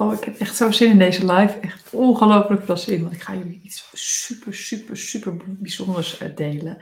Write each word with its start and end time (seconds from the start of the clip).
Oh, 0.00 0.12
ik 0.12 0.24
heb 0.24 0.38
echt 0.38 0.56
zo 0.56 0.70
zin 0.70 0.90
in 0.90 0.98
deze 0.98 1.32
live. 1.32 1.58
Echt 1.58 1.94
ongelooflijk 1.94 2.64
veel 2.64 2.76
zin. 2.76 3.02
Want 3.02 3.14
ik 3.14 3.22
ga 3.22 3.34
jullie 3.34 3.60
iets 3.62 3.90
super, 3.92 4.54
super, 4.54 4.96
super 4.96 5.36
bijzonders 5.46 6.18
eh, 6.18 6.36
delen. 6.36 6.78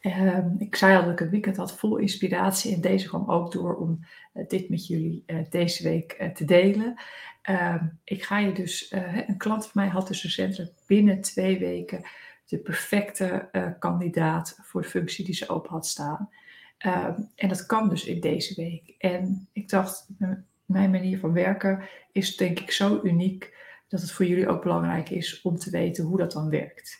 Ehm, 0.00 0.48
ik 0.58 0.76
zei 0.76 0.96
al 0.96 1.02
dat 1.02 1.12
ik 1.12 1.20
een 1.20 1.30
weekend 1.30 1.56
had 1.56 1.78
vol 1.78 1.96
inspiratie. 1.96 2.74
En 2.74 2.80
deze 2.80 3.08
kwam 3.08 3.30
ook 3.30 3.52
door 3.52 3.76
om 3.76 4.04
eh, 4.32 4.48
dit 4.48 4.68
met 4.68 4.86
jullie 4.86 5.22
uh, 5.26 5.38
deze 5.50 5.82
week 5.82 6.30
te 6.34 6.44
delen. 6.44 6.94
Ehm, 7.42 7.86
ik 8.04 8.22
ga 8.22 8.38
je 8.38 8.52
dus, 8.52 8.92
een 9.26 9.36
klant 9.36 9.66
van 9.66 9.82
mij 9.82 9.90
had 9.90 10.08
dus 10.08 10.22
recentelijk 10.22 10.72
binnen 10.86 11.20
twee 11.20 11.58
weken 11.58 12.02
de 12.46 12.58
perfecte 12.58 13.48
kandidaat 13.78 14.58
voor 14.62 14.82
de 14.82 14.88
functie 14.88 15.24
die 15.24 15.34
ze 15.34 15.48
open 15.48 15.70
had 15.70 15.86
staan. 15.86 16.30
Ehm, 16.78 17.20
en 17.36 17.48
dat 17.48 17.66
kan 17.66 17.88
dus 17.88 18.04
in 18.04 18.20
deze 18.20 18.54
week. 18.54 18.94
En 18.98 19.48
ik 19.52 19.68
dacht, 19.68 20.06
mijn 20.74 20.90
manier 20.90 21.18
van 21.18 21.32
werken 21.32 21.82
is 22.12 22.36
denk 22.36 22.60
ik 22.60 22.70
zo 22.70 23.00
uniek 23.02 23.54
dat 23.88 24.00
het 24.00 24.12
voor 24.12 24.26
jullie 24.26 24.48
ook 24.48 24.62
belangrijk 24.62 25.10
is 25.10 25.42
om 25.42 25.56
te 25.56 25.70
weten 25.70 26.04
hoe 26.04 26.18
dat 26.18 26.32
dan 26.32 26.50
werkt. 26.50 26.98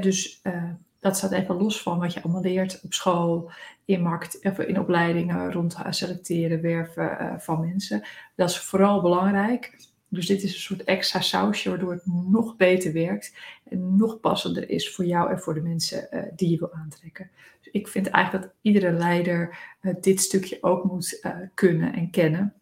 dus 0.00 0.40
uh, 0.42 0.70
dat 1.00 1.16
staat 1.16 1.32
even 1.32 1.54
los 1.54 1.82
van 1.82 1.98
wat 1.98 2.14
je 2.14 2.22
allemaal 2.22 2.42
leert 2.42 2.80
op 2.82 2.92
school, 2.92 3.50
in, 3.84 4.02
markt, 4.02 4.34
in 4.58 4.80
opleidingen 4.80 5.52
rond 5.52 5.76
selecteren, 5.90 6.60
werven 6.60 7.16
uh, 7.20 7.38
van 7.38 7.60
mensen. 7.60 8.06
Dat 8.34 8.50
is 8.50 8.58
vooral 8.58 9.00
belangrijk. 9.00 9.76
Dus 10.08 10.26
dit 10.26 10.42
is 10.42 10.54
een 10.54 10.60
soort 10.60 10.84
extra 10.84 11.20
sausje 11.20 11.68
waardoor 11.68 11.92
het 11.92 12.06
nog 12.06 12.56
beter 12.56 12.92
werkt 12.92 13.36
en 13.68 13.96
nog 13.96 14.20
passender 14.20 14.70
is 14.70 14.94
voor 14.94 15.04
jou 15.04 15.30
en 15.30 15.40
voor 15.40 15.54
de 15.54 15.60
mensen 15.60 16.08
uh, 16.10 16.22
die 16.36 16.50
je 16.50 16.58
wil 16.58 16.72
aantrekken. 16.72 17.30
Dus 17.62 17.72
ik 17.72 17.88
vind 17.88 18.06
eigenlijk 18.08 18.44
dat 18.44 18.54
iedere 18.60 18.92
leider 18.92 19.58
dit 20.00 20.20
stukje 20.20 20.58
ook 20.60 20.84
moet 20.84 21.28
kunnen 21.54 21.92
en 21.92 22.10
kennen 22.10 22.54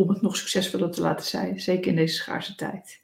om 0.00 0.08
het 0.08 0.22
nog 0.22 0.36
succesvoller 0.36 0.90
te 0.90 1.00
laten 1.00 1.26
zijn, 1.26 1.60
zeker 1.60 1.90
in 1.90 1.96
deze 1.96 2.14
schaarse 2.14 2.54
tijd. 2.54 3.02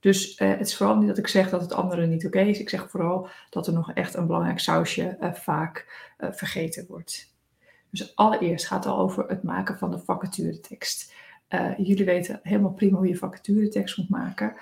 Dus 0.00 0.40
uh, 0.40 0.48
het 0.48 0.66
is 0.66 0.76
vooral 0.76 0.96
niet 0.96 1.08
dat 1.08 1.18
ik 1.18 1.26
zeg 1.26 1.50
dat 1.50 1.60
het 1.60 1.72
andere 1.72 2.06
niet 2.06 2.26
oké 2.26 2.40
is. 2.40 2.60
Ik 2.60 2.68
zeg 2.68 2.90
vooral 2.90 3.28
dat 3.50 3.66
er 3.66 3.72
nog 3.72 3.92
echt 3.92 4.14
een 4.14 4.26
belangrijk 4.26 4.58
sausje 4.58 5.16
uh, 5.20 5.32
vaak 5.32 5.86
uh, 6.18 6.32
vergeten 6.32 6.86
wordt. 6.88 7.34
Dus 7.90 8.16
allereerst 8.16 8.66
gaat 8.66 8.84
het 8.84 8.92
al 8.92 8.98
over 8.98 9.28
het 9.28 9.42
maken 9.42 9.78
van 9.78 9.90
de 9.90 9.98
vacaturetekst. 9.98 11.14
jullie 11.76 12.04
weten 12.04 12.40
helemaal 12.42 12.72
prima 12.72 12.96
hoe 12.96 13.08
je 13.08 13.16
vacaturetekst 13.16 13.96
moet 13.96 14.08
maken. 14.08 14.56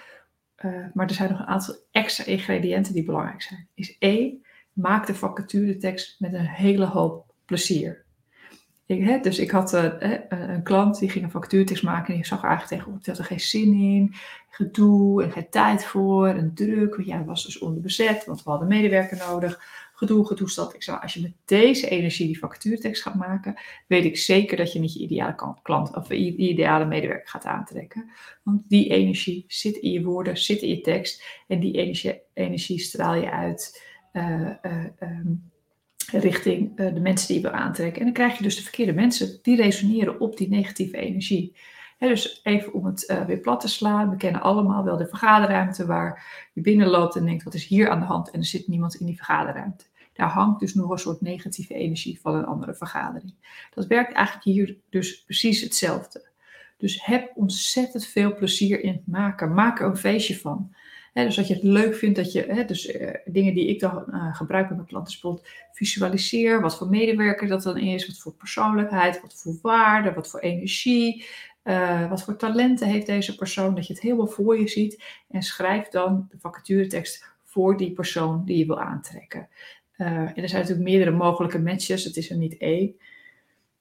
maar 0.92 1.06
er 1.06 1.14
zijn 1.14 1.30
nog 1.30 1.38
een 1.38 1.46
aantal 1.46 1.74
extra 1.90 2.24
ingrediënten 2.24 2.92
die 2.92 3.04
belangrijk 3.04 3.42
zijn. 3.42 3.68
Is 3.74 3.96
één, 3.98 4.44
maak 4.72 5.06
de 5.06 5.14
vacaturetekst 5.14 6.20
met 6.20 6.32
een 6.32 6.46
hele 6.46 6.86
hoop 6.86 7.34
plezier. 7.44 8.05
Ik, 8.86 9.22
dus 9.22 9.38
ik 9.38 9.50
had 9.50 9.74
uh, 9.74 9.92
een 10.28 10.62
klant 10.62 10.98
die 10.98 11.10
ging 11.10 11.24
een 11.24 11.30
factuurtekst 11.30 11.82
maken 11.82 12.08
en 12.08 12.14
die 12.14 12.26
zag 12.26 12.42
eigenlijk 12.44 12.82
tegenop, 12.82 13.06
had 13.06 13.18
er 13.18 13.24
geen 13.24 13.40
zin 13.40 13.72
in, 13.72 14.14
gedoe 14.50 15.22
en 15.22 15.32
geen 15.32 15.50
tijd 15.50 15.84
voor 15.84 16.26
en 16.28 16.54
druk. 16.54 17.02
Ja, 17.04 17.16
het 17.16 17.26
was 17.26 17.44
dus 17.44 17.58
onderbezet, 17.58 18.24
want 18.24 18.42
we 18.42 18.50
hadden 18.50 18.68
medewerker 18.68 19.16
nodig. 19.16 19.60
Gedoe, 19.94 20.26
gedoe, 20.26 20.54
dat. 20.54 20.74
Ik 20.74 20.82
zei, 20.82 20.98
als 21.00 21.14
je 21.14 21.20
met 21.20 21.32
deze 21.44 21.88
energie 21.88 22.26
die 22.26 22.38
factuurtekst 22.38 23.02
gaat 23.02 23.14
maken, 23.14 23.54
weet 23.86 24.04
ik 24.04 24.16
zeker 24.16 24.56
dat 24.56 24.72
je 24.72 24.78
niet 24.78 24.92
je 24.92 25.00
ideale 25.00 25.54
klant 25.62 25.96
of 25.96 26.08
je 26.08 26.36
ideale 26.36 26.84
medewerker 26.84 27.28
gaat 27.28 27.44
aantrekken. 27.44 28.10
Want 28.42 28.68
die 28.68 28.88
energie 28.88 29.44
zit 29.48 29.76
in 29.76 29.90
je 29.90 30.02
woorden, 30.02 30.36
zit 30.36 30.62
in 30.62 30.68
je 30.68 30.80
tekst 30.80 31.42
en 31.46 31.60
die 31.60 31.72
energie, 32.34 32.78
straal 32.78 33.14
je 33.14 33.30
uit. 33.30 33.84
Uh, 34.12 34.50
richting 36.10 36.80
uh, 36.80 36.94
de 36.94 37.00
mensen 37.00 37.26
die 37.26 37.36
je 37.36 37.42
wil 37.42 37.58
aantrekken. 37.58 37.98
En 37.98 38.04
dan 38.04 38.14
krijg 38.14 38.36
je 38.36 38.42
dus 38.42 38.56
de 38.56 38.62
verkeerde 38.62 38.92
mensen 38.92 39.38
die 39.42 39.56
resoneren 39.56 40.20
op 40.20 40.36
die 40.36 40.48
negatieve 40.48 40.96
energie. 40.96 41.56
dus 41.98 42.40
even 42.42 42.72
om 42.72 42.86
het 42.86 43.08
uh, 43.10 43.24
weer 43.24 43.38
plat 43.38 43.60
te 43.60 43.68
slaan. 43.68 44.10
We 44.10 44.16
kennen 44.16 44.40
allemaal 44.40 44.84
wel 44.84 44.96
de 44.96 45.06
vergaderruimte 45.06 45.86
waar 45.86 46.48
je 46.52 46.60
binnenloopt 46.60 47.16
en 47.16 47.24
denkt: 47.24 47.44
wat 47.44 47.54
is 47.54 47.66
hier 47.66 47.90
aan 47.90 48.00
de 48.00 48.06
hand? 48.06 48.30
En 48.30 48.38
er 48.38 48.46
zit 48.46 48.68
niemand 48.68 48.94
in 48.94 49.06
die 49.06 49.16
vergaderruimte. 49.16 49.84
Daar 50.12 50.28
hangt 50.28 50.60
dus 50.60 50.74
nog 50.74 50.90
een 50.90 50.98
soort 50.98 51.20
negatieve 51.20 51.74
energie 51.74 52.20
van 52.20 52.34
een 52.34 52.46
andere 52.46 52.74
vergadering. 52.74 53.34
Dat 53.74 53.86
werkt 53.86 54.12
eigenlijk 54.12 54.46
hier 54.46 54.76
dus 54.90 55.24
precies 55.24 55.60
hetzelfde. 55.60 56.28
Dus 56.76 57.04
heb 57.04 57.32
ontzettend 57.34 58.06
veel 58.06 58.34
plezier 58.34 58.80
in 58.82 58.92
het 58.92 59.06
maken. 59.06 59.54
Maak 59.54 59.80
er 59.80 59.86
een 59.86 59.96
feestje 59.96 60.38
van 60.38 60.74
dus 61.24 61.36
dat 61.36 61.48
je 61.48 61.54
het 61.54 61.62
leuk 61.62 61.94
vindt 61.94 62.16
dat 62.16 62.32
je, 62.32 62.64
dus 62.66 62.94
uh, 62.94 63.10
dingen 63.24 63.54
die 63.54 63.68
ik 63.68 63.80
dan 63.80 64.04
uh, 64.08 64.36
gebruik 64.36 64.66
met 64.68 64.76
mijn 64.76 64.88
klanten, 64.88 65.12
bijvoorbeeld 65.12 65.48
visualiseer 65.72 66.60
wat 66.60 66.76
voor 66.76 66.88
medewerker 66.88 67.48
dat 67.48 67.62
dan 67.62 67.78
is, 67.78 68.06
wat 68.06 68.18
voor 68.18 68.32
persoonlijkheid, 68.32 69.20
wat 69.20 69.40
voor 69.42 69.58
waarde, 69.62 70.12
wat 70.12 70.28
voor 70.28 70.40
energie, 70.40 71.24
uh, 71.64 72.08
wat 72.08 72.22
voor 72.22 72.36
talenten 72.36 72.88
heeft 72.88 73.06
deze 73.06 73.36
persoon, 73.36 73.74
dat 73.74 73.86
je 73.86 73.92
het 73.92 74.02
helemaal 74.02 74.26
voor 74.26 74.60
je 74.60 74.68
ziet 74.68 75.02
en 75.28 75.42
schrijf 75.42 75.88
dan 75.88 76.26
de 76.30 76.38
vacaturetekst 76.38 77.24
voor 77.44 77.76
die 77.76 77.92
persoon 77.92 78.44
die 78.44 78.58
je 78.58 78.66
wil 78.66 78.80
aantrekken. 78.80 79.48
en 79.96 80.36
er 80.36 80.48
zijn 80.48 80.60
natuurlijk 80.62 80.88
meerdere 80.88 81.16
mogelijke 81.16 81.58
matches, 81.58 82.04
het 82.04 82.16
is 82.16 82.30
er 82.30 82.36
niet 82.36 82.56
één 82.56 82.96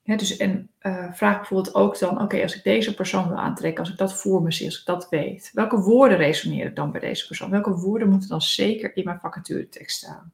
dus 0.06 0.38
en 0.38 0.70
uh, 0.82 1.14
vraag 1.14 1.38
bijvoorbeeld 1.38 1.76
ook 1.76 2.00
dan, 2.00 2.22
oké, 2.22 2.42
als 2.42 2.56
ik 2.56 2.64
deze 2.64 2.94
persoon 2.94 3.28
wil 3.28 3.38
aantrekken, 3.38 3.80
als 3.80 3.92
ik 3.92 3.98
dat 3.98 4.22
voor 4.22 4.42
me 4.42 4.52
zie, 4.52 4.66
als 4.66 4.80
ik 4.80 4.86
dat 4.86 5.10
weet, 5.10 5.52
welke 5.54 5.78
woorden 5.78 6.18
resoneren 6.18 6.74
dan 6.74 6.92
bij 6.92 7.02
deze 7.02 7.28
persoon? 7.28 7.50
Welke 7.50 7.76
woorden 7.76 8.10
moeten 8.10 8.30
dan 8.30 8.42
zeker 8.42 8.96
in 8.96 9.04
mijn 9.04 9.20
vacaturetekst 9.20 9.98
staan? 9.98 10.34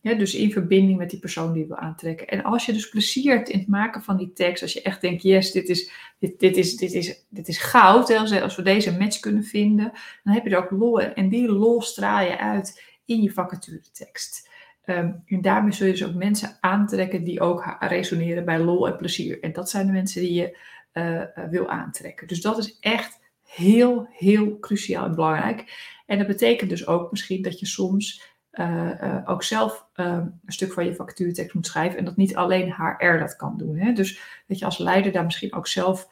Ja, 0.00 0.14
dus 0.14 0.34
in 0.34 0.52
verbinding 0.52 0.98
met 0.98 1.10
die 1.10 1.18
persoon 1.18 1.52
die 1.52 1.62
je 1.62 1.68
wil 1.68 1.76
aantrekken. 1.76 2.28
En 2.28 2.42
als 2.42 2.66
je 2.66 2.72
dus 2.72 2.88
plezier 2.88 3.36
hebt 3.36 3.48
in 3.48 3.58
het 3.58 3.68
maken 3.68 4.02
van 4.02 4.16
die 4.16 4.32
tekst, 4.32 4.62
als 4.62 4.72
je 4.72 4.82
echt 4.82 5.00
denkt, 5.00 5.22
yes, 5.22 5.52
dit 5.52 5.68
is, 5.68 5.90
dit, 6.18 6.40
dit 6.40 6.56
is, 6.56 6.76
dit 6.76 6.92
is, 6.92 7.24
dit 7.28 7.48
is 7.48 7.58
goud, 7.58 8.08
hè, 8.08 8.40
als, 8.40 8.56
we 8.56 8.62
deze 8.62 8.98
match 8.98 9.20
kunnen 9.20 9.44
vinden, 9.44 9.92
dan 10.24 10.34
heb 10.34 10.44
je 10.44 10.50
er 10.50 10.64
ook 10.64 10.70
lol. 10.70 11.00
En 11.00 11.28
die 11.28 11.48
lol 11.48 11.82
straal 11.82 12.24
je 12.24 12.38
uit 12.38 12.82
in 13.04 13.22
je 13.22 13.32
vacaturetekst. 13.32 14.48
Um, 14.86 15.22
en 15.26 15.42
daarmee 15.42 15.72
zul 15.72 15.86
je 15.86 15.92
dus 15.92 16.04
ook 16.04 16.14
mensen 16.14 16.56
aantrekken 16.60 17.24
die 17.24 17.40
ook 17.40 17.76
resoneren 17.80 18.44
bij 18.44 18.58
lol 18.58 18.86
en 18.86 18.96
plezier. 18.96 19.42
En 19.42 19.52
dat 19.52 19.70
zijn 19.70 19.86
de 19.86 19.92
mensen 19.92 20.20
die 20.20 20.32
je 20.32 20.58
uh, 20.92 21.48
wil 21.50 21.68
aantrekken. 21.68 22.26
Dus 22.26 22.40
dat 22.40 22.58
is 22.58 22.78
echt 22.80 23.20
heel, 23.44 24.08
heel 24.10 24.58
cruciaal 24.58 25.04
en 25.04 25.14
belangrijk. 25.14 25.92
En 26.06 26.18
dat 26.18 26.26
betekent 26.26 26.70
dus 26.70 26.86
ook 26.86 27.10
misschien 27.10 27.42
dat 27.42 27.60
je 27.60 27.66
soms 27.66 28.32
uh, 28.52 29.18
ook 29.24 29.42
zelf 29.42 29.86
ehm, 29.94 30.26
een 30.44 30.52
stuk 30.52 30.72
van 30.72 30.84
je 30.84 30.94
vacaturetekst 30.94 31.54
moet 31.54 31.66
schrijven. 31.66 31.98
En 31.98 32.04
dat 32.04 32.16
niet 32.16 32.36
alleen 32.36 32.74
HR 32.74 33.18
dat 33.18 33.36
kan 33.36 33.56
doen. 33.56 33.76
Hè? 33.76 33.92
Dus 33.92 34.20
dat 34.46 34.58
je 34.58 34.64
als 34.64 34.78
leider 34.78 35.12
daar 35.12 35.24
misschien 35.24 35.54
ook 35.54 35.66
zelf 35.66 36.08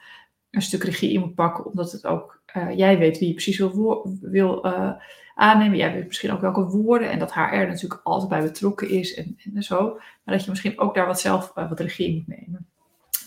een 0.52 0.62
stuk 0.62 0.84
regie 0.84 1.12
in 1.12 1.20
moet 1.20 1.34
pakken. 1.34 1.66
Omdat 1.66 1.92
het 1.92 2.06
ook, 2.06 2.42
jij 2.76 2.98
weet 2.98 3.18
wie 3.18 3.28
je 3.28 3.34
precies 3.34 3.58
wil, 3.58 4.16
wil 4.20 4.64
aannemen. 5.34 5.78
Jij 5.78 5.92
weet 5.92 6.06
misschien 6.06 6.32
ook 6.32 6.40
welke 6.40 6.64
woorden 6.64 7.10
en 7.10 7.18
dat 7.18 7.34
HR 7.34 7.40
natuurlijk 7.40 8.00
altijd 8.02 8.28
bij 8.30 8.42
betrokken 8.42 8.88
is 8.88 9.14
en, 9.14 9.36
zo. 9.58 9.94
Maar 10.24 10.34
dat 10.34 10.44
je 10.44 10.50
misschien 10.50 10.78
ook 10.78 10.94
daar 10.94 11.06
wat 11.06 11.20
zelf 11.20 11.52
uh, 11.54 11.68
wat 11.68 11.80
regie 11.80 12.14
moet 12.14 12.38
nemen. 12.38 12.66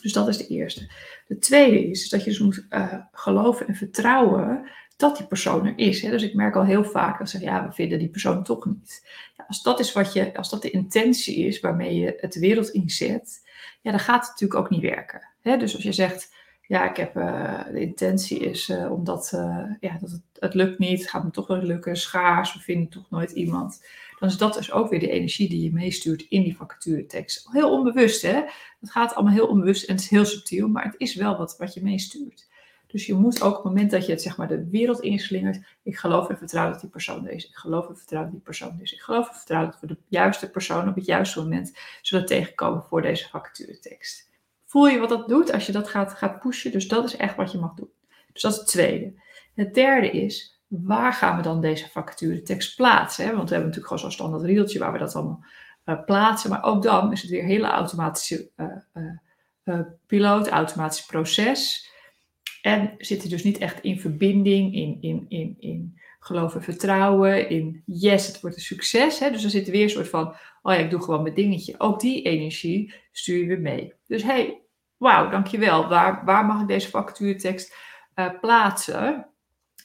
Dus 0.02 0.14
dat 0.14 0.28
is 0.28 0.38
de 0.38 0.48
eerste. 0.48 0.92
De 1.28 1.38
tweede 1.38 1.90
is, 1.90 2.10
dat 2.10 2.24
je 2.24 2.30
dus 2.30 2.40
moet 2.40 2.68
geloven 3.12 3.68
en 3.68 3.76
vertrouwen 3.76 4.70
dat 4.98 5.18
die 5.18 5.28
persoon 5.28 5.66
er 5.66 5.78
is. 5.78 6.02
Hè? 6.02 6.10
Dus 6.10 6.24
ik 6.24 6.34
merk 6.34 6.56
al 6.56 6.66
heel 6.66 6.84
vaak 6.84 7.20
dat 7.20 7.30
ze 7.30 7.38
zeggen, 7.38 7.58
ja, 7.58 7.68
we 7.68 7.74
vinden 7.74 8.00
die 8.00 8.10
persoon 8.10 8.44
toch 8.44 8.66
niet. 8.66 9.08
Ja, 9.38 9.46
als 9.48 9.64
dat 9.64 9.80
is 9.80 9.94
wat 9.94 10.14
je, 10.14 10.36
als 10.36 10.50
dat 10.50 10.62
de 10.62 10.70
intentie 10.70 11.36
is 11.36 11.60
waarmee 11.60 11.96
je 11.96 12.18
het 12.18 12.36
wereld 12.36 12.70
inzet, 12.70 13.48
ja, 13.82 13.92
dan 13.92 14.00
gaat 14.00 14.22
het 14.22 14.30
natuurlijk 14.30 14.60
ook 14.60 14.70
niet 14.70 14.82
werken. 14.82 15.28
Hè? 15.42 15.58
Dus 15.58 15.76
als 15.76 15.84
je 15.84 15.92
zegt, 15.92 16.34
ja, 16.68 16.90
ik 16.90 16.98
heb 16.98 17.16
uh, 17.16 17.64
de 17.72 17.80
intentie 17.80 18.40
is 18.40 18.70
uh, 18.70 18.92
omdat 18.92 19.32
uh, 19.36 19.64
ja, 19.80 19.98
dat 20.00 20.12
het, 20.12 20.22
het, 20.40 20.54
lukt 20.54 20.80
niet, 20.80 21.00
het 21.00 21.10
gaat 21.10 21.24
me 21.24 21.32
toch 21.32 21.48
wel 21.48 21.62
lukken, 21.62 21.98
schaars, 21.98 22.54
we 22.54 22.60
vinden 22.60 22.90
toch 22.90 23.10
nooit 23.10 23.32
iemand. 23.32 23.86
Dan 24.20 24.30
is 24.30 24.38
dat 24.38 24.54
dus 24.54 24.72
ook 24.72 24.90
weer 24.90 25.00
de 25.00 25.10
energie 25.10 25.50
die 25.50 25.64
je 25.64 25.74
meestuurt 25.74 26.26
in 26.30 26.44
die 26.44 26.58
vacaturetekst. 26.58 27.48
Heel 27.52 27.72
onbewust, 27.72 28.22
hè? 28.22 28.44
Het 28.80 28.92
gaat 28.92 29.16
allemaal 29.16 29.34
heel 29.34 29.48
onbewust 29.48 29.84
en 29.84 29.96
het 29.96 30.04
is 30.04 30.10
heel 30.10 30.26
subtiel, 30.26 30.68
maar 30.68 30.84
het 30.84 30.96
is 30.98 31.16
wel 31.16 31.38
wat, 31.38 31.58
wat 31.58 31.74
je 31.74 31.84
meestuurt. 31.84 32.48
Dus 32.88 33.06
je 33.06 33.14
moet 33.14 33.42
ook 33.42 33.58
op 33.58 33.64
het 33.64 33.74
moment 33.74 33.92
dat 33.92 34.06
je 34.06 34.12
het 34.12 34.22
zeg 34.22 34.38
maar 34.38 34.48
de 34.48 34.70
wereld 34.70 35.00
inslingert, 35.00 35.60
ik 35.84 35.98
geloof 35.98 36.30
en 36.30 36.38
vertrouw 36.38 36.72
dat 36.72 36.82
die 36.82 36.90
persoon 36.90 37.28
er 37.28 37.34
is. 37.34 37.48
Ik 37.48 37.56
geloof 37.56 37.90
en 37.90 37.98
vertrouw 37.98 38.22
dat 38.22 38.32
die 38.32 38.40
persoon 38.40 38.74
er 38.76 38.82
is. 38.82 38.94
Ik 38.94 39.02
geloof 39.02 39.28
en 39.28 39.36
vertrouw 39.36 39.66
dat 39.66 39.80
we 39.82 39.88
de 39.88 39.98
juiste 40.08 40.50
persoon 40.50 40.90
op 40.90 40.96
het 40.96 41.06
juiste 41.06 41.40
moment 41.40 41.78
zullen 42.02 42.26
tegenkomen 42.26 42.84
voor 42.84 43.02
deze 43.02 43.30
vacaturetekst 43.30 44.34
voel 44.76 44.88
je 44.88 45.00
wat 45.00 45.10
dat 45.10 45.28
doet 45.28 45.52
als 45.52 45.66
je 45.66 45.72
dat 45.72 45.88
gaat, 45.88 46.14
gaat 46.14 46.40
pushen. 46.40 46.72
Dus 46.72 46.88
dat 46.88 47.06
is 47.06 47.16
echt 47.16 47.36
wat 47.36 47.52
je 47.52 47.58
mag 47.58 47.74
doen. 47.74 47.90
Dus 48.34 48.42
dat 48.42 48.52
is 48.52 48.58
het 48.58 48.68
tweede. 48.68 49.14
Het 49.54 49.74
derde 49.74 50.12
is, 50.12 50.62
waar 50.68 51.14
gaan 51.14 51.38
we 51.38 51.42
dan 51.42 51.62
deze 51.62 51.90
vacature 51.90 52.42
tekst 52.42 52.76
plaatsen? 52.76 53.26
Want 53.26 53.50
we 53.50 53.56
hebben 53.56 53.72
natuurlijk 53.72 53.88
gewoon 53.88 54.00
zo'n 54.00 54.12
standaard 54.12 54.44
rieltje 54.44 54.80
waar 54.80 54.92
we 54.92 54.98
dat 54.98 55.16
allemaal 55.16 55.44
uh, 55.86 56.04
plaatsen. 56.06 56.50
Maar 56.50 56.64
ook 56.64 56.84
dan 56.84 57.12
is 57.12 57.22
het 57.22 57.32
weer 57.32 57.44
hele 57.44 57.68
automatische 57.68 58.50
uh, 58.58 58.66
uh, 59.64 59.80
piloot, 60.08 60.48
automatisch 60.48 61.06
proces. 61.06 61.90
En 62.62 62.94
zit 62.98 63.30
dus 63.30 63.44
niet 63.44 63.58
echt 63.58 63.82
in 63.82 64.00
verbinding, 64.00 64.74
in, 64.74 64.98
in, 65.02 65.26
in, 65.30 65.56
in 65.60 66.00
geloof 66.20 66.56
en 66.56 66.64
vertrouwen, 66.64 67.50
in 67.50 67.84
yes, 67.86 68.28
het 68.28 68.42
wordt 68.42 68.56
een 68.56 68.62
succes. 68.62 69.20
Hè? 69.20 69.32
Dus 69.32 69.42
dan 69.42 69.52
zit 69.52 69.66
er 69.66 69.72
weer 69.72 69.84
een 69.84 69.90
soort 69.90 70.10
van, 70.10 70.28
oh 70.62 70.74
ja, 70.74 70.80
ik 70.80 70.90
doe 70.90 71.02
gewoon 71.02 71.22
mijn 71.22 71.36
dingetje. 71.36 71.76
Ook 71.78 72.00
die 72.00 72.22
energie 72.22 72.94
stuur 73.12 73.38
je 73.38 73.46
weer 73.46 73.62
mee. 73.62 73.94
Dus 74.08 74.24
hey, 74.24 74.60
wauw, 74.98 75.30
dankjewel. 75.30 75.88
Waar, 75.88 76.26
waar 76.26 76.46
mag 76.46 76.62
ik 76.62 76.68
deze 76.68 76.90
vacaturetekst 76.90 77.76
plaatsen. 78.42 79.30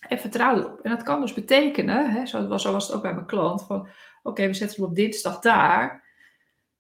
En 0.09 0.19
vertrouw 0.19 0.57
erop. 0.57 0.81
En 0.81 0.91
dat 0.91 1.03
kan 1.03 1.21
dus 1.21 1.35
betekenen, 1.35 2.11
hè, 2.11 2.27
zo, 2.27 2.47
was, 2.47 2.63
zo 2.63 2.73
was 2.73 2.87
het 2.87 2.97
ook 2.97 3.03
bij 3.03 3.15
mijn 3.15 3.27
klant, 3.27 3.63
van 3.63 3.89
oké, 4.23 4.47
we 4.47 4.55
zetten 4.55 4.81
hem 4.81 4.91
op 4.91 4.97
dinsdag 4.97 5.39
daar. 5.39 6.09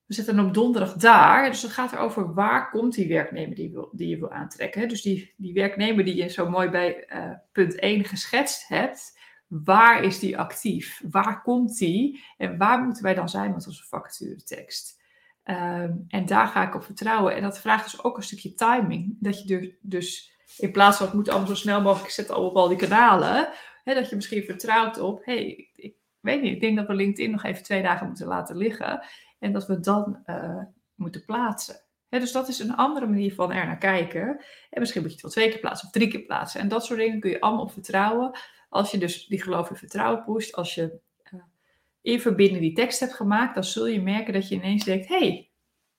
We 0.06 0.14
zetten 0.14 0.36
hem 0.36 0.46
op 0.46 0.54
donderdag 0.54 0.92
daar. 0.94 1.50
Dus 1.50 1.62
het 1.62 1.72
gaat 1.72 1.92
erover 1.92 2.34
waar 2.34 2.70
komt 2.70 2.94
die 2.94 3.08
werknemer 3.08 3.54
die, 3.54 3.88
die 3.92 4.08
je 4.08 4.18
wil 4.18 4.30
aantrekken. 4.30 4.88
Dus 4.88 5.02
die, 5.02 5.34
die 5.36 5.52
werknemer 5.52 6.04
die 6.04 6.14
je 6.14 6.28
zo 6.28 6.50
mooi 6.50 6.68
bij 6.68 7.12
uh, 7.12 7.30
punt 7.52 7.74
1 7.74 8.04
geschetst 8.04 8.68
hebt. 8.68 9.18
Waar 9.46 10.02
is 10.02 10.18
die 10.18 10.38
actief? 10.38 11.02
Waar 11.10 11.42
komt 11.42 11.78
die? 11.78 12.24
En 12.36 12.58
waar 12.58 12.82
moeten 12.82 13.02
wij 13.02 13.14
dan 13.14 13.28
zijn 13.28 13.52
met 13.52 13.66
onze 13.66 13.84
vacaturetekst? 13.84 14.99
Um, 15.44 16.04
en 16.08 16.26
daar 16.26 16.46
ga 16.46 16.66
ik 16.66 16.74
op 16.74 16.84
vertrouwen. 16.84 17.34
En 17.34 17.42
dat 17.42 17.60
vraagt 17.60 17.90
dus 17.90 18.02
ook 18.02 18.16
een 18.16 18.22
stukje 18.22 18.54
timing. 18.54 19.16
Dat 19.20 19.38
je 19.42 19.46
dus, 19.46 19.76
dus 19.80 20.30
in 20.56 20.72
plaats 20.72 20.96
van 20.96 21.06
het 21.06 21.14
moet 21.14 21.28
allemaal 21.28 21.48
zo 21.48 21.54
snel 21.54 21.82
mogelijk 21.82 22.10
zetten 22.12 22.36
op 22.36 22.56
al 22.56 22.68
die 22.68 22.76
kanalen. 22.76 23.48
Hè, 23.84 23.94
dat 23.94 24.08
je 24.08 24.16
misschien 24.16 24.44
vertrouwt 24.44 24.98
op, 24.98 25.24
hey, 25.24 25.70
ik 25.74 25.94
weet 26.20 26.42
niet, 26.42 26.54
ik 26.54 26.60
denk 26.60 26.76
dat 26.76 26.86
we 26.86 26.94
LinkedIn 26.94 27.30
nog 27.30 27.44
even 27.44 27.62
twee 27.62 27.82
dagen 27.82 28.06
moeten 28.06 28.26
laten 28.26 28.56
liggen. 28.56 29.04
En 29.38 29.52
dat 29.52 29.66
we 29.66 29.80
dan 29.80 30.22
uh, 30.26 30.62
moeten 30.94 31.24
plaatsen. 31.24 31.82
dus 32.08 32.32
dat 32.32 32.48
is 32.48 32.58
een 32.58 32.76
andere 32.76 33.06
manier 33.06 33.34
van 33.34 33.52
er 33.52 33.66
naar 33.66 33.78
kijken. 33.78 34.44
En 34.70 34.80
misschien 34.80 35.02
moet 35.02 35.10
je 35.10 35.16
het 35.16 35.24
wel 35.24 35.34
twee 35.34 35.50
keer 35.50 35.60
plaatsen 35.60 35.86
of 35.86 35.92
drie 35.92 36.08
keer 36.08 36.22
plaatsen. 36.22 36.60
En 36.60 36.68
dat 36.68 36.84
soort 36.84 36.98
dingen 36.98 37.20
kun 37.20 37.30
je 37.30 37.40
allemaal 37.40 37.64
op 37.64 37.72
vertrouwen. 37.72 38.38
Als 38.68 38.90
je 38.90 38.98
dus 38.98 39.26
die 39.26 39.42
geloof 39.42 39.70
en 39.70 39.76
vertrouwen 39.76 40.24
pusht, 40.24 40.54
als 40.54 40.74
je 40.74 41.00
in 42.02 42.20
verbinding 42.20 42.60
die 42.60 42.72
tekst 42.72 43.00
hebt 43.00 43.14
gemaakt, 43.14 43.54
dan 43.54 43.64
zul 43.64 43.86
je 43.86 44.02
merken 44.02 44.32
dat 44.32 44.48
je 44.48 44.54
ineens 44.54 44.84
denkt, 44.84 45.08
hey, 45.08 45.50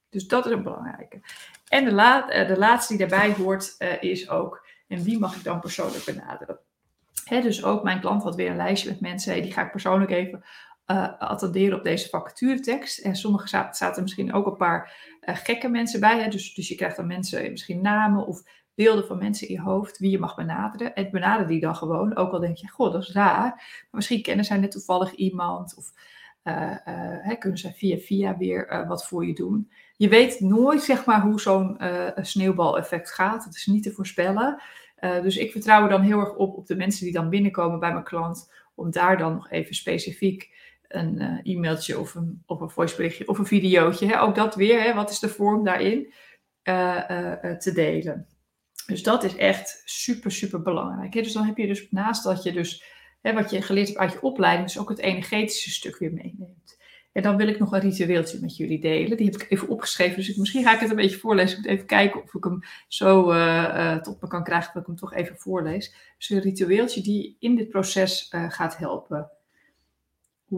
dus 0.10 0.28
dat 0.28 0.46
is 0.46 0.52
een 0.52 0.64
belangrijke. 0.64 1.22
En 1.68 1.86
de, 1.86 1.92
la 1.92 2.42
uh, 2.42 2.48
de 2.48 2.58
laatste 2.58 2.98
die 2.98 3.08
daarbij 3.08 3.34
hoort 3.34 3.76
is 4.00 4.30
ook, 4.30 4.68
en 4.88 5.04
wie 5.04 5.20
mag 5.20 5.36
ik 5.36 5.44
dan 5.44 5.60
persoonlijk 5.60 6.06
benaderen? 6.06 6.60
dus 7.40 7.64
ook 7.64 7.84
mijn 7.84 8.00
klant 8.00 8.24
had 8.24 8.36
weer 8.36 8.50
een 8.50 8.56
lijstje 8.56 8.90
met 8.90 9.02
mensen, 9.02 9.42
die 9.42 9.54
ga 9.54 9.66
ik 9.66 9.72
persoonlijk 9.72 10.12
even 10.12 10.44
uh, 10.88 11.20
attenderen 11.20 11.78
op 11.78 11.84
deze 11.84 12.10
vacaturetekst. 12.10 13.00
En 13.00 13.16
sommige 13.16 13.48
zaten, 13.48 14.02
misschien 14.02 14.34
ook 14.34 14.46
een 14.46 14.56
paar 14.56 14.94
gekke 15.22 15.68
mensen 15.68 16.00
bij. 16.00 16.20
Hè? 16.20 16.30
Dus, 16.30 16.54
dus 16.54 16.68
je 16.68 16.76
krijgt 16.76 16.96
dan 16.96 17.08
mensen, 17.08 17.52
misschien 17.52 17.82
namen 17.82 18.26
of 18.26 18.44
beelden 18.84 19.06
van 19.06 19.18
mensen 19.18 19.48
in 19.48 19.54
je 19.54 19.62
hoofd 19.62 19.98
wie 19.98 20.12
je 20.12 20.20
mag 20.20 20.36
benaderen. 20.36 20.96
En 20.96 21.12
benader 21.12 21.48
die 21.48 21.60
dan 21.60 21.76
gewoon. 21.76 22.16
Ook 22.16 22.32
al 22.32 22.40
denk 22.40 22.58
je, 22.58 22.70
god, 22.70 22.92
dat 22.94 23.02
is 23.02 23.14
raar. 23.14 23.50
Maar 23.50 23.88
misschien 23.92 24.22
kennen 24.22 24.46
zij 24.46 24.58
net 24.58 24.72
toevallig 24.72 25.14
iemand. 25.14 25.76
Of 25.78 25.92
uh, 26.44 26.76
hè, 27.22 27.36
kunnen 27.36 27.60
zij 27.60 27.74
via 27.74 27.98
via 27.98 28.38
weer 28.38 28.86
wat 28.88 29.08
voor 29.08 29.26
je 29.26 29.34
doen. 29.34 29.72
Je 29.96 30.10
weet 30.10 30.40
nooit 30.40 30.82
zeg 30.82 31.06
maar 31.06 31.22
hoe 31.22 31.42
zo'n 31.42 31.78
sneeuwbaleffect 32.16 33.12
gaat. 33.12 33.44
Het 33.44 33.56
is 33.56 33.66
niet 33.66 33.84
te 33.84 33.92
voorspellen. 33.92 34.62
dus 35.00 35.38
ik 35.38 35.52
vertrouw 35.52 35.84
er 35.84 35.90
dan 35.90 36.02
heel 36.02 36.20
erg 36.20 36.36
op 36.36 36.58
op 36.58 36.68
de 36.68 36.76
mensen 36.76 37.04
die 37.04 37.14
dan 37.14 37.30
binnenkomen 37.30 37.80
bij 37.80 37.92
mijn 37.92 38.04
klant. 38.04 38.52
Om 38.76 38.92
daar 38.92 39.18
dan 39.18 39.34
nog 39.34 39.50
even 39.50 39.76
specifiek 39.76 40.50
een 40.88 41.42
e-mailtje 41.44 42.00
of 42.00 42.16
een, 42.16 42.44
of 42.46 42.62
een 42.62 42.70
voiceberichtje 42.70 43.28
of 43.28 43.38
een 43.38 43.46
videootje. 43.46 44.08
Hè? 44.08 44.22
Ook 44.22 44.36
dat 44.36 44.56
weer, 44.56 44.82
hè? 44.82 44.94
wat 44.94 45.10
is 45.10 45.20
de 45.20 45.30
vorm 45.30 45.64
daarin, 45.64 46.14
te 47.58 47.72
delen. 47.74 48.28
Dus 48.92 49.04
dat 49.04 49.24
is 49.24 49.36
echt 49.36 49.82
super, 49.86 50.32
super 50.32 50.62
belangrijk. 50.62 51.12
Dus 51.12 51.34
dan 51.34 51.46
heb 51.46 51.58
je 51.58 51.68
dus 51.68 51.88
naast 51.90 52.24
dat 52.24 52.44
je 52.44 52.52
dus 52.52 52.84
hè, 53.22 53.34
wat 53.34 53.52
je 53.52 53.62
geleerd 53.62 53.88
hebt 53.88 54.00
uit 54.00 54.12
je 54.12 54.22
opleiding, 54.22 54.68
dus 54.68 54.80
ook 54.80 54.90
het 54.90 55.00
energetische 55.00 55.72
stuk 55.72 55.98
weer 55.98 56.14
meeneemt. 56.14 56.80
En 57.12 57.22
dan 57.22 57.38
wil 57.38 57.48
ik 57.48 57.60
nog 57.60 57.72
een 57.72 57.80
ritueeltje 57.80 58.40
met 58.42 58.58
jullie 58.58 58.80
delen. 58.80 59.18
Die 59.18 59.26
heb 59.26 59.42
ik 59.42 59.52
even 59.52 59.68
opgeschreven. 59.68 60.16
Dus 60.16 60.30
ik, 60.30 60.38
misschien 60.38 60.64
ga 60.64 60.74
ik 60.74 60.80
het 60.80 60.90
een 60.90 60.96
beetje 60.96 61.18
voorlezen. 61.18 61.58
Ik 61.58 61.64
moet 61.64 61.72
even 61.72 61.86
kijken 61.86 62.24
of 62.24 62.34
ik 62.34 62.44
hem 62.44 62.60
zo 62.88 63.32
uh, 63.34 63.96
tot 63.96 64.22
me 64.22 64.28
kan 64.28 64.44
krijgen 64.44 64.72
dat 64.74 64.82
ik 64.82 64.88
hem 64.88 64.98
toch 64.98 65.14
even 65.14 65.38
voorlees. 65.38 65.94
Dus 66.18 66.30
een 66.30 66.40
ritueeltje 66.40 67.02
die 67.02 67.36
in 67.40 67.56
dit 67.56 67.70
proces 67.70 68.32
uh, 68.32 68.52
gaat 68.52 68.78
helpen 68.78 69.32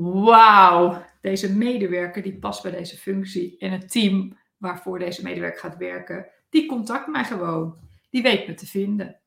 wauw, 0.02 1.06
deze 1.22 1.54
medewerker 1.54 2.22
die 2.22 2.40
past 2.40 2.62
bij 2.64 2.72
deze 2.72 2.98
functie 2.98 3.56
en 3.58 3.72
het 3.72 3.92
team 3.92 4.38
waarvoor 4.58 5.00
deze 5.00 5.24
medewerker 5.24 5.60
gaat 5.60 5.78
werken, 5.78 6.28
die 6.50 6.66
contact 6.66 7.08
mij 7.08 7.24
gewoon. 7.24 7.76
Die 8.14 8.22
weet 8.22 8.48
me 8.48 8.54
te 8.54 8.68
vinden. 8.68 9.22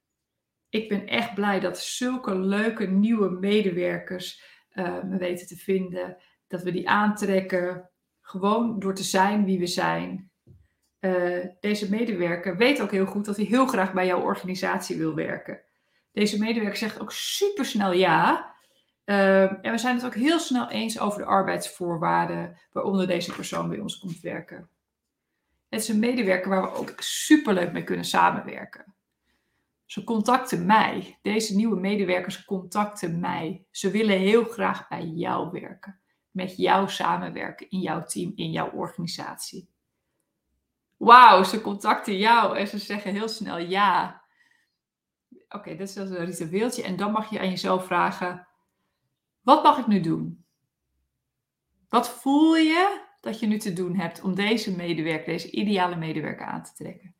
Ik 0.69 0.89
ben 0.89 1.07
echt 1.07 1.35
blij 1.35 1.61
dat 1.61 1.79
zulke 1.79 2.39
leuke 2.39 2.87
nieuwe 2.87 3.31
medewerkers 3.31 4.43
uh, 4.73 5.03
me 5.03 5.17
weten 5.17 5.47
te 5.47 5.57
vinden. 5.57 6.17
Dat 6.47 6.63
we 6.63 6.71
die 6.71 6.89
aantrekken, 6.89 7.91
gewoon 8.21 8.79
door 8.79 8.95
te 8.95 9.03
zijn 9.03 9.45
wie 9.45 9.59
we 9.59 9.67
zijn. 9.67 10.31
Uh, 11.01 11.45
deze 11.61 11.91
medewerker 11.91 12.57
weet 12.57 12.81
ook 12.81 12.91
heel 12.91 13.07
goed 13.07 13.25
dat 13.25 13.37
hij 13.37 13.45
heel 13.45 13.67
graag 13.67 13.93
bij 13.93 14.07
jouw 14.07 14.21
organisatie 14.21 14.97
wil 14.97 15.15
werken. 15.15 15.61
Deze 16.13 16.39
medewerker 16.39 16.79
zegt 16.79 17.01
ook 17.01 17.13
super 17.13 17.65
snel 17.65 17.93
ja. 17.93 18.55
Uh, 19.05 19.65
en 19.65 19.71
we 19.73 19.79
zijn 19.79 19.97
het 19.97 20.05
ook 20.05 20.15
heel 20.15 20.39
snel 20.39 20.71
eens 20.71 21.01
over 21.01 21.19
de 21.19 21.27
arbeidsvoorwaarden 21.27 22.61
waaronder 22.73 23.07
deze 23.07 23.33
persoon 23.33 23.69
bij 23.69 23.79
ons 23.79 23.99
komt 23.99 24.21
werken. 24.21 24.71
Het 25.69 25.81
is 25.81 25.89
een 25.89 25.99
medewerker 25.99 26.51
waar 26.51 26.63
we 26.63 26.73
ook 26.79 26.93
superleuk 26.97 27.73
mee 27.73 27.85
kunnen 27.85 28.05
samenwerken. 28.05 28.95
Ze 29.85 30.05
contacten 30.05 30.67
mij. 30.67 31.19
Deze 31.23 31.57
nieuwe 31.57 31.81
medewerkers 31.81 32.45
contacten 32.45 33.21
mij. 33.21 33.67
Ze 33.71 33.91
willen 33.91 34.19
heel 34.19 34.45
graag 34.45 34.89
bij 34.89 35.05
jou 35.05 35.51
werken. 35.51 36.01
Met 36.31 36.57
jou 36.57 36.89
samenwerken 36.89 37.71
in 37.71 37.81
jouw 37.81 38.03
team, 38.05 38.33
in 38.35 38.51
jouw 38.51 38.71
organisatie. 38.71 39.69
Wauw, 40.97 41.43
ze 41.43 41.61
contacten 41.61 42.17
jou 42.17 42.59
en 42.59 42.69
ze 42.69 42.79
zeggen 42.79 43.13
heel 43.13 43.29
snel 43.29 43.59
ja. 43.59 44.23
Oké, 45.49 45.77
dat 45.77 45.89
is 45.89 45.97
een 45.97 46.25
ritueeltje. 46.25 46.83
En 46.83 46.97
dan 46.97 47.13
mag 47.13 47.31
je 47.31 47.39
aan 47.39 47.51
jezelf 47.51 47.87
vragen: 47.87 48.49
wat 49.41 49.63
mag 49.63 49.79
ik 49.79 49.87
nu 49.87 50.01
doen? 50.01 50.45
Wat 51.89 52.09
voel 52.09 52.57
je 52.57 53.06
dat 53.27 53.41
je 53.41 53.47
nu 53.47 53.59
te 53.59 53.73
doen 53.73 53.97
hebt 53.97 54.23
om 54.23 54.35
deze 54.35 54.77
medewerker, 54.77 55.27
deze 55.27 55.51
ideale 55.51 55.97
medewerker 55.97 56.47
aan 56.47 56.63
te 56.63 56.75
trekken? 56.75 57.15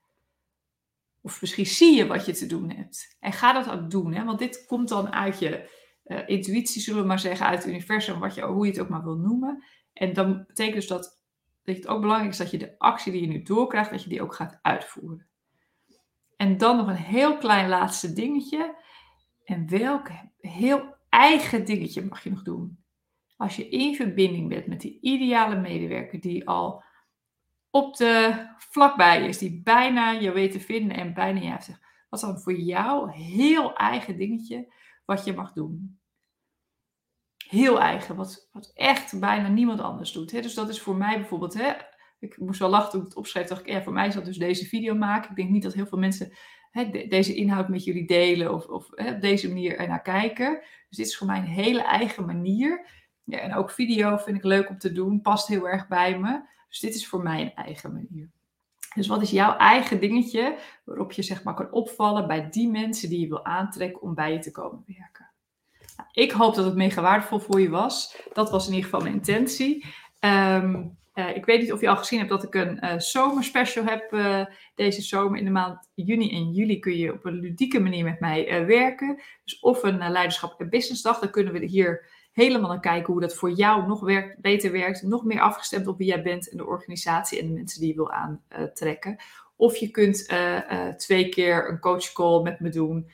Of 1.21 1.41
misschien 1.41 1.67
zie 1.67 1.97
je 1.97 2.07
wat 2.07 2.27
je 2.27 2.33
te 2.33 2.47
doen 2.47 2.71
hebt. 2.71 3.17
En 3.21 3.33
ga 3.33 3.53
dat 3.53 3.71
ook 3.71 3.91
doen, 3.91 4.15
hè? 4.15 4.25
want 4.25 4.39
dit 4.39 4.67
komt 4.67 4.89
dan 4.89 5.13
uit 5.13 5.39
je 5.39 5.71
uh, 6.05 6.19
intuïtie, 6.27 6.83
zullen 6.83 7.01
we 7.01 7.07
maar 7.07 7.19
zeggen, 7.19 7.47
uit 7.47 7.59
het 7.59 7.69
universum, 7.69 8.19
wat 8.19 8.35
je, 8.35 8.43
hoe 8.43 8.65
je 8.67 8.73
het 8.73 8.81
ook 8.81 8.89
maar 8.89 9.05
wil 9.05 9.17
noemen. 9.17 9.65
En 9.93 10.13
dan 10.13 10.45
betekent 10.47 10.75
dus 10.75 10.87
dat, 10.87 11.23
dat 11.63 11.77
het 11.77 11.87
ook 11.87 12.01
belangrijk 12.01 12.33
is 12.33 12.39
dat 12.39 12.51
je 12.51 12.59
de 12.59 12.79
actie 12.79 13.13
die 13.13 13.21
je 13.21 13.27
nu 13.27 13.43
doorkrijgt, 13.43 13.91
dat 13.91 14.03
je 14.03 14.09
die 14.09 14.23
ook 14.23 14.35
gaat 14.35 14.59
uitvoeren. 14.63 15.27
En 16.37 16.57
dan 16.57 16.77
nog 16.77 16.87
een 16.87 16.95
heel 16.95 17.39
klein 17.39 17.69
laatste 17.69 18.13
dingetje. 18.13 18.77
En 19.45 19.69
welk 19.69 20.09
heel 20.39 20.95
eigen 21.09 21.65
dingetje 21.65 22.05
mag 22.05 22.23
je 22.23 22.31
nog 22.31 22.43
doen. 22.43 22.85
Als 23.37 23.57
je 23.57 23.69
in 23.69 23.95
verbinding 23.95 24.49
bent 24.49 24.67
met 24.67 24.81
die 24.81 24.99
ideale 25.01 25.61
medewerker 25.61 26.21
die 26.21 26.49
al 26.49 26.85
op 27.71 27.97
de 27.97 28.47
vlakbij 28.57 29.27
is, 29.27 29.39
die 29.39 29.63
bijna 29.63 30.11
je 30.11 30.33
weet 30.33 30.53
te 30.53 30.61
vinden 30.61 30.97
en 30.97 31.15
bijna 31.15 31.41
je 31.41 31.63
zegt, 31.63 31.81
wat 32.09 32.21
is 32.21 32.27
dan 32.27 32.41
voor 32.41 32.55
jou 32.55 33.13
heel 33.13 33.77
eigen 33.77 34.17
dingetje 34.17 34.73
wat 35.05 35.25
je 35.25 35.33
mag 35.33 35.53
doen? 35.53 36.01
Heel 37.49 37.81
eigen, 37.81 38.17
wat, 38.17 38.49
wat 38.53 38.71
echt 38.75 39.21
bijna 39.21 39.49
niemand 39.49 39.81
anders 39.81 40.13
doet. 40.13 40.31
Hè? 40.31 40.41
Dus 40.41 40.55
dat 40.55 40.69
is 40.69 40.81
voor 40.81 40.97
mij 40.97 41.17
bijvoorbeeld, 41.21 41.55
hè, 41.55 41.73
ik 42.19 42.39
moest 42.39 42.59
wel 42.59 42.69
lachen 42.69 42.91
toen 42.91 43.01
ik 43.01 43.07
het 43.07 43.17
opschreef, 43.17 43.47
dacht 43.47 43.61
ik, 43.61 43.69
ja, 43.69 43.83
voor 43.83 43.93
mij 43.93 44.07
is 44.07 44.15
dat 44.15 44.25
dus 44.25 44.39
deze 44.39 44.67
video 44.67 44.95
maken. 44.95 45.31
Ik 45.31 45.37
denk 45.37 45.51
niet 45.51 45.63
dat 45.63 45.75
heel 45.75 45.87
veel 45.87 45.99
mensen 45.99 46.33
deze 47.09 47.35
inhoud 47.35 47.69
met 47.69 47.85
jullie 47.85 48.07
delen 48.07 48.55
of, 48.55 48.67
of 48.67 48.93
op 48.93 49.21
deze 49.21 49.49
manier 49.49 49.79
ernaar 49.79 50.03
kijken. 50.03 50.61
Dus 50.89 50.99
dit 50.99 51.07
is 51.07 51.17
voor 51.17 51.27
mij 51.27 51.39
een 51.39 51.45
hele 51.45 51.83
eigen 51.83 52.27
manier. 52.27 52.89
Ja, 53.27 53.39
en 53.39 53.55
ook 53.55 53.71
video 53.71 54.17
vind 54.17 54.37
ik 54.37 54.45
leuk 54.45 54.69
om 54.69 54.79
te 54.79 54.93
doen, 54.93 55.21
past 55.21 55.49
heel 55.49 55.69
erg 55.69 55.89
bij 55.89 56.19
me. 56.19 56.41
Dus 56.69 56.81
dit 56.81 56.95
is 56.95 57.09
voor 57.09 57.23
mij 57.23 57.41
een 57.41 57.55
eigen 57.55 57.93
manier. 57.93 58.31
Dus 58.95 59.07
wat 59.07 59.23
is 59.23 59.31
jouw 59.31 59.57
eigen 59.57 60.01
dingetje 60.01 60.57
waarop 60.85 61.13
je 61.13 61.23
zeg 61.23 61.43
maar 61.43 61.55
kan 61.55 61.73
opvallen 61.73 62.27
bij 62.27 62.51
die 62.51 62.69
mensen 62.69 63.09
die 63.09 63.21
je 63.21 63.29
wil 63.29 63.45
aantrekken 63.45 64.03
om 64.03 64.15
bij 64.15 64.33
je 64.33 64.39
te 64.39 64.51
komen 64.51 64.85
werken? 64.87 65.31
Nou, 65.97 66.09
ik 66.13 66.31
hoop 66.31 66.55
dat 66.55 66.65
het 66.65 66.75
mega 66.75 67.03
waardevol 67.03 67.39
voor 67.39 67.61
je 67.61 67.69
was. 67.69 68.23
Dat 68.33 68.51
was 68.51 68.67
in 68.67 68.75
ieder 68.75 68.91
geval 68.91 69.01
mijn 69.01 69.15
intentie. 69.15 69.85
Um, 70.21 70.97
uh, 71.15 71.37
ik 71.37 71.45
weet 71.45 71.61
niet 71.61 71.73
of 71.73 71.81
je 71.81 71.89
al 71.89 71.97
gezien 71.97 72.19
hebt 72.19 72.31
dat 72.31 72.43
ik 72.43 72.55
een 72.55 72.85
uh, 72.85 72.99
zomerspecial 72.99 73.85
heb 73.85 74.13
uh, 74.13 74.45
deze 74.75 75.03
zomer. 75.03 75.39
In 75.39 75.45
de 75.45 75.51
maand 75.51 75.89
juni 75.95 76.31
en 76.31 76.53
juli 76.53 76.79
kun 76.79 76.97
je 76.97 77.13
op 77.13 77.25
een 77.25 77.41
ludieke 77.41 77.81
manier 77.81 78.05
met 78.05 78.21
mij 78.21 78.67
werken. 78.67 79.23
Dus 79.45 79.59
of 79.61 79.83
een 79.83 79.99
leiderschap 79.99 80.61
en 80.61 80.69
businessdag. 80.69 81.19
Dan 81.19 81.31
kunnen 81.31 81.53
we 81.53 81.65
hier 81.65 82.05
helemaal 82.37 82.71
naar 82.71 82.81
kijken 82.81 83.13
hoe 83.13 83.23
dat 83.23 83.35
voor 83.35 83.51
jou 83.51 83.87
nog 83.87 84.01
werkt, 84.01 84.41
beter 84.41 84.73
werkt. 84.73 85.03
Nog 85.03 85.25
meer 85.25 85.41
afgestemd 85.41 85.87
op 85.87 85.99
wie 85.99 86.07
jij 86.07 86.23
bent 86.23 86.51
en 86.51 86.57
de 86.57 86.67
organisatie 86.67 87.41
en 87.41 87.47
de 87.47 87.53
mensen 87.53 87.81
die 87.81 87.89
je 87.89 87.95
wil 87.95 88.13
aantrekken. 88.13 89.17
Of 89.57 89.77
je 89.77 89.91
kunt 89.91 90.29
twee 90.97 91.29
keer 91.29 91.69
een 91.69 91.79
coachcall 91.79 92.43
met 92.43 92.61
me 92.61 92.69
doen. 92.69 93.11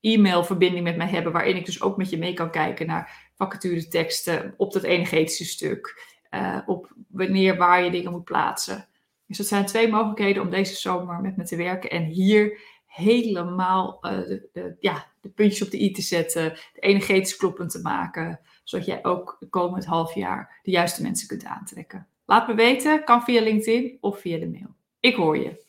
e-mailverbinding 0.00 0.84
met 0.84 0.96
mij 0.96 1.08
hebben. 1.08 1.32
Waarin 1.32 1.56
ik 1.56 1.66
dus 1.66 1.82
ook 1.82 1.96
met 1.96 2.10
je 2.10 2.18
mee 2.18 2.34
kan 2.34 2.50
kijken 2.50 2.86
naar 2.86 3.30
vacature 3.34 3.88
teksten 3.88 4.54
op 4.56 4.72
dat 4.72 4.82
energetische 4.82 5.44
stuk. 5.44 6.12
Uh, 6.30 6.58
op 6.66 6.94
wanneer, 7.08 7.56
waar 7.56 7.84
je 7.84 7.90
dingen 7.90 8.12
moet 8.12 8.24
plaatsen. 8.24 8.88
Dus 9.26 9.36
dat 9.36 9.46
zijn 9.46 9.66
twee 9.66 9.88
mogelijkheden 9.88 10.42
om 10.42 10.50
deze 10.50 10.74
zomer 10.74 11.20
met 11.20 11.36
me 11.36 11.44
te 11.44 11.56
werken. 11.56 11.90
En 11.90 12.04
hier 12.04 12.60
helemaal 12.94 13.98
de, 14.00 14.48
de, 14.52 14.76
ja, 14.80 15.06
de 15.20 15.28
puntjes 15.28 15.62
op 15.62 15.70
de 15.70 15.82
i 15.82 15.90
te 15.90 16.02
zetten, 16.02 16.52
de 16.72 16.80
energetisch 16.80 17.36
kloppend 17.36 17.70
te 17.70 17.80
maken, 17.80 18.40
zodat 18.64 18.86
jij 18.86 19.04
ook 19.04 19.36
de 19.40 19.48
komend 19.48 19.84
half 19.84 20.14
jaar 20.14 20.60
de 20.62 20.70
juiste 20.70 21.02
mensen 21.02 21.28
kunt 21.28 21.44
aantrekken. 21.44 22.06
Laat 22.26 22.46
me 22.48 22.54
weten, 22.54 23.04
kan 23.04 23.22
via 23.22 23.42
LinkedIn 23.42 23.98
of 24.00 24.20
via 24.20 24.38
de 24.38 24.48
mail. 24.48 24.74
Ik 25.00 25.14
hoor 25.14 25.38
je. 25.38 25.63